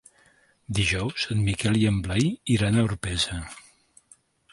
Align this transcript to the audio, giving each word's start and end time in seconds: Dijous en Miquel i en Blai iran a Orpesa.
Dijous 0.77 1.25
en 1.35 1.43
Miquel 1.49 1.77
i 1.81 1.85
en 1.89 1.99
Blai 2.07 2.25
iran 2.55 2.79
a 2.79 2.87
Orpesa. 2.87 3.39